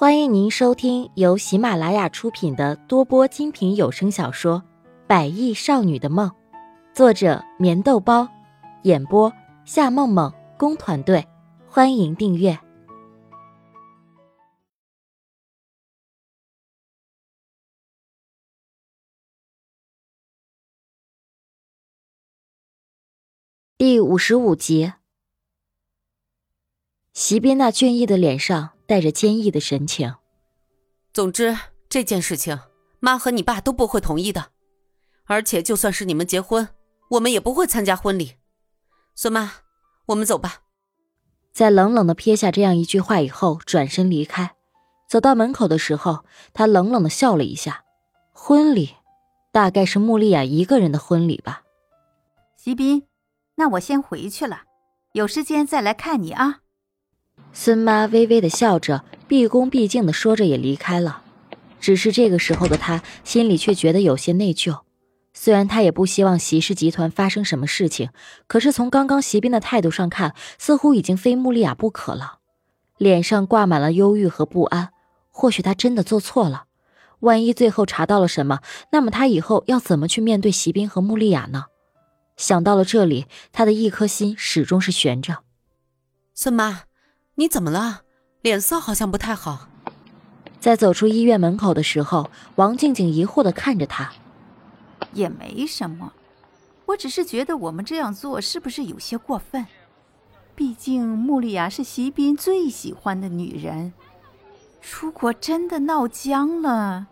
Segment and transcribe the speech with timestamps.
[0.00, 4.62] 欢迎您收听由喜马拉雅出品的多播精品有声小说
[5.08, 6.30] 《百亿少女的梦》，
[6.94, 8.28] 作者：棉豆包，
[8.84, 9.32] 演播：
[9.64, 11.26] 夏梦梦工团队。
[11.66, 12.56] 欢迎订阅
[23.76, 24.92] 第五十五集。
[27.12, 28.77] 席边那俊逸的脸上。
[28.88, 30.14] 带着坚毅的神情。
[31.12, 31.54] 总之，
[31.90, 32.58] 这件事情，
[33.00, 34.46] 妈和你爸都不会同意的。
[35.26, 36.66] 而且，就算是你们结婚，
[37.10, 38.36] 我们也不会参加婚礼。
[39.14, 39.52] 孙妈，
[40.06, 40.62] 我们走吧。
[41.52, 44.54] 在冷冷的撇下这样一句话以后，转身离开。
[45.06, 47.84] 走到门口的时候，他冷冷的笑了一下。
[48.32, 48.94] 婚礼，
[49.52, 51.62] 大概是穆丽亚一个人的婚礼吧。
[52.56, 53.06] 席斌，
[53.56, 54.62] 那我先回去了，
[55.12, 56.60] 有时间再来看你啊。
[57.52, 61.22] 孙妈微微的笑着，毕恭毕敬的说着，也离开了。
[61.80, 64.80] 只是这个时候的她心里却觉得有些内疚。
[65.34, 68.10] 虽然她也不希望席氏集团发生什么事情，
[68.46, 72.38] 可是从刚刚席斌的态度上看，似乎已经非穆丽亚不可了。
[72.96, 74.90] 脸上挂满了忧郁和不安。
[75.30, 76.64] 或许他真的做错了。
[77.20, 78.58] 万一最后查到了什么，
[78.90, 81.66] 那么他以后要怎么去面对席斌和穆丽亚呢？
[82.36, 85.38] 想到了这里，他的一颗心始终是悬着。
[86.34, 86.87] 孙妈。
[87.38, 88.02] 你怎么了？
[88.42, 89.68] 脸色好像不太好。
[90.58, 94.12] 在走出医院门口的时候，王静静疑惑的看着他。
[95.12, 96.12] 也没什么，
[96.86, 99.64] 我只是觉得我们这样做是不是有些过分？
[100.56, 103.92] 毕竟穆丽亚是席斌最喜欢的女人，
[105.00, 107.06] 如果真的闹僵了，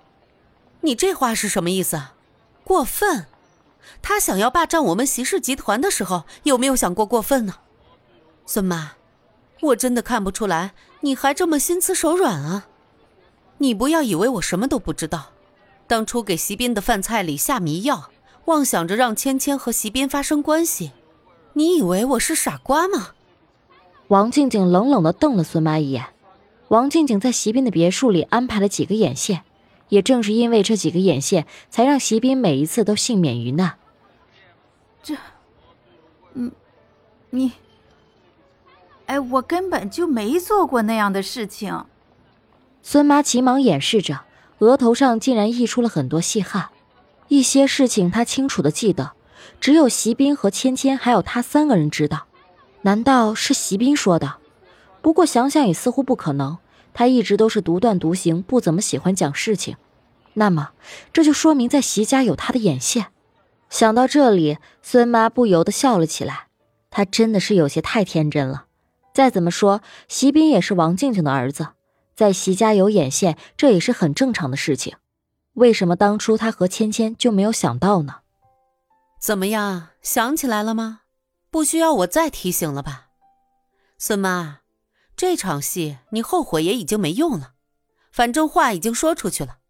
[0.80, 2.02] 你这话是什么意思？
[2.64, 3.26] 过分？
[4.02, 7.58] 他想要霸占我们席氏集团的时候，有没有想过过分呢？
[8.44, 8.95] 孙妈。
[9.60, 12.66] 我真的看不出来，你还这么心慈手软啊！
[13.58, 15.32] 你不要以为我什么都不知道。
[15.86, 18.10] 当初给席斌的饭菜里下迷药，
[18.46, 20.92] 妄想着让芊芊和席斌发生关系，
[21.54, 23.12] 你以为我是傻瓜吗？
[24.08, 26.06] 王静静冷冷的瞪了孙妈一眼。
[26.68, 29.42] 王静静在席斌的别墅里安排了几个眼线，
[29.88, 33.78] 也正是因为这几个眼线，才让席斌每一次都幸免于难。
[35.02, 35.14] 这，
[36.34, 36.52] 嗯，
[37.30, 37.52] 你。
[39.06, 41.84] 哎，我根本就没做过那样的事情。
[42.82, 44.20] 孙妈急忙掩饰着，
[44.58, 46.68] 额头上竟然溢出了很多细汗。
[47.28, 49.12] 一些事情她清楚的记得，
[49.60, 52.26] 只有席斌和芊芊还有她三个人知道。
[52.82, 54.36] 难道是席斌说的？
[55.02, 56.58] 不过想想也似乎不可能。
[56.92, 59.76] 他一直都是独断独行，不怎么喜欢讲事情。
[60.34, 60.70] 那么，
[61.12, 63.08] 这就说明在席家有他的眼线。
[63.68, 66.46] 想到这里，孙妈不由得笑了起来。
[66.88, 68.65] 她真的是有些太天真了。
[69.16, 71.68] 再怎么说，席斌也是王静静的儿子，
[72.14, 74.98] 在席家有眼线，这也是很正常的事情。
[75.54, 78.16] 为什么当初他和芊芊就没有想到呢？
[79.18, 81.00] 怎么样，想起来了吗？
[81.50, 83.06] 不需要我再提醒了吧？
[83.96, 84.58] 孙妈，
[85.16, 87.52] 这场戏你后悔也已经没用了，
[88.12, 89.60] 反正话已经说出去了。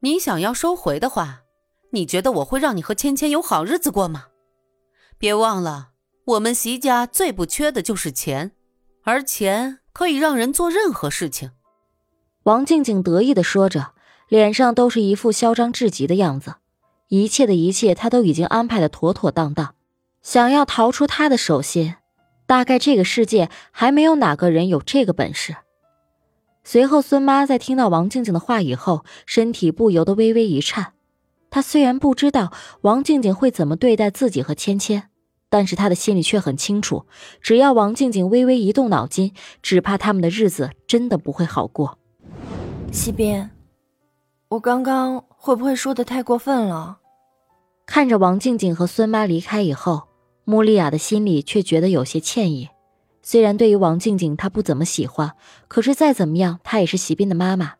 [0.00, 1.42] 你想要收回的话，
[1.90, 4.28] 你觉得我会让你和芊芊有好日子过吗？
[5.18, 5.90] 别忘了，
[6.24, 8.52] 我们席家最不缺的就是钱。
[9.08, 11.52] 而钱可以让人做任何事情，
[12.42, 13.92] 王静静得意的说着，
[14.28, 16.56] 脸上都是一副嚣张至极的样子。
[17.08, 19.74] 一切的一切，她都已经安排的妥妥当当。
[20.20, 21.94] 想要逃出他的手心，
[22.46, 25.56] 大概这个世界还没有哪个人有这个本事。
[26.62, 30.92] 随后，孙妈在听到王静静的话以后，身体不由得微微一颤。
[31.48, 32.52] 她虽然不知道
[32.82, 35.04] 王静静会怎么对待自己和芊芊。
[35.50, 37.06] 但是他的心里却很清楚，
[37.40, 39.32] 只要王静静微微一动脑筋，
[39.62, 41.98] 只怕他们的日子真的不会好过。
[42.92, 43.50] 西边，
[44.48, 46.98] 我刚刚会不会说的太过分了？
[47.86, 50.08] 看着王静静和孙妈离开以后，
[50.44, 52.68] 穆丽亚的心里却觉得有些歉意。
[53.22, 55.32] 虽然对于王静静她不怎么喜欢，
[55.68, 57.74] 可是再怎么样，她也是席斌的妈妈，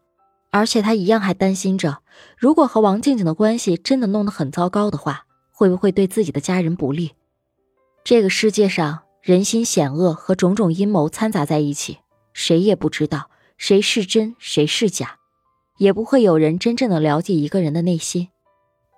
[0.51, 1.99] 而且她一样还担心着，
[2.39, 7.13] 如果和王静静的关系真的弄得很糟糕的话，会不会对自己的家人不利？
[8.09, 11.99] 这个世界上人心险恶和种种阴谋掺杂在一起，
[12.33, 13.29] 谁也不知道
[13.59, 15.19] 谁是真谁是假，
[15.77, 18.29] 也不会有人真正的了解一个人的内心。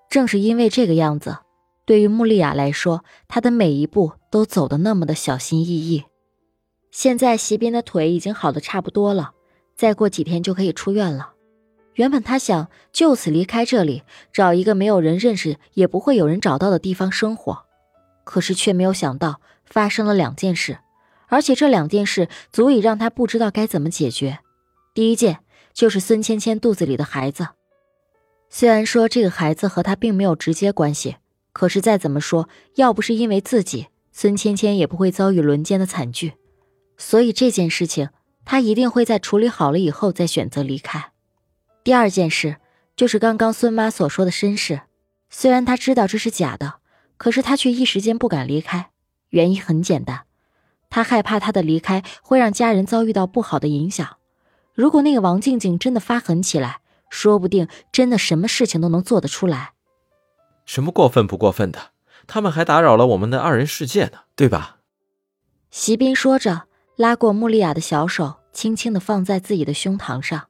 [0.08, 1.38] 正是因为这个样子，
[1.84, 6.04] 对于穆丽亚来说，她的每一步都走得那么的小心翼翼。
[6.92, 9.32] 现在席斌的腿已经好的差不多了，
[9.74, 11.32] 再过几天就可以出院了。
[11.94, 17.64] 原本他想就此离开这里，找一个没有人认识也不会有人找到的地方生活。
[18.30, 20.78] 可是却没有想到发生了两件事，
[21.26, 24.38] 而且这两件事足以让他不知道该怎么解决。
[24.94, 25.40] 第一件
[25.74, 27.48] 就是孙芊芊肚子里的孩子。
[28.48, 31.16] 虽然说这个孩子和他并没有直接关系，
[31.52, 36.34] 可是再怎么说，要不是因为自己，孙芊芊也不会遭遇轮奸的惨剧。
[36.96, 38.10] 所以这件事情，
[38.44, 41.10] 他一定会在处理好了以后再选择离开。
[41.82, 42.58] 第二件事
[42.94, 44.82] 就是刚刚孙妈所说的身世，
[45.28, 46.74] 虽然他知道这是假的，
[47.20, 48.88] 可是他却一时间不敢离开。
[49.28, 50.22] 原因很简单，
[50.88, 54.16] 他害怕他的离开会让家人遭遇到不好的影响。
[54.72, 56.80] 如果那个王静静真的发狠起来，
[57.10, 59.74] 说不定真的什么事情都能做得出来。
[60.64, 61.90] 什么过分不过分的？
[62.26, 64.78] 他们还打扰了我们的二人世界呢，对吧？
[65.70, 66.62] 席斌说着，
[66.96, 70.48] 拉过穆丽亚的小手，轻轻的放在自己的胸膛上。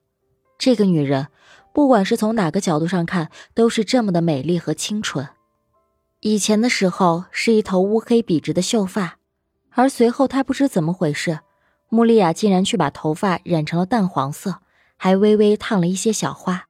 [0.56, 1.26] 这个女人，
[1.74, 5.28] 不管是从哪个角度上看，都是这么的美丽和清纯。
[6.20, 9.16] 以前的时候是一头乌黑笔直的秀发，
[9.70, 11.40] 而随后她不知怎么回事，
[11.88, 14.60] 穆丽亚竟然去把头发染成了淡黄色。
[15.02, 16.66] 还微微烫了一些小花，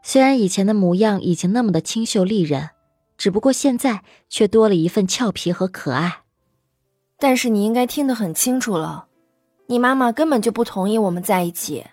[0.00, 2.70] 虽然以前的模样已经那么的清秀丽人，
[3.18, 6.20] 只不过现在却多了一份俏皮和可爱。
[7.18, 9.06] 但是你应该听得很清楚了，
[9.66, 11.84] 你妈妈根本就不同意我们在一起。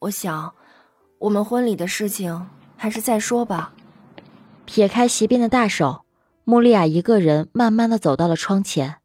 [0.00, 0.52] 我想，
[1.20, 3.72] 我们婚礼的事情还是再说吧。
[4.64, 6.04] 撇开席边的大手，
[6.50, 9.00] 穆丽亚一个人慢慢的走到了窗前，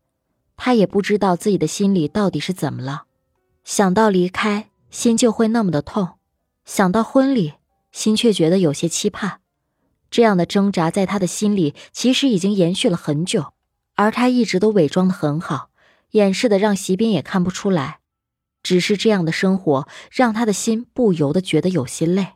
[0.56, 3.04] 她也不知道自己的心里到底是怎么了，
[3.66, 4.70] 想到离开。
[4.90, 6.12] 心就会那么的痛，
[6.64, 7.56] 想到婚礼，
[7.92, 9.42] 心却觉得有些期盼。
[10.10, 13.52] 这样的挣扎在他的心里其实已经延续了很久，
[13.96, 15.70] 而他一直都伪装的很好，
[16.12, 18.00] 掩饰的让席斌也看不出来。
[18.62, 22.36] 只是这样的生活让他的心不由得觉得有些累。